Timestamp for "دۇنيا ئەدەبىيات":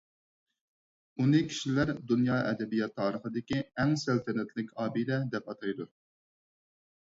2.13-2.97